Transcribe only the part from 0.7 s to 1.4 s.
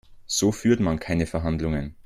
man keine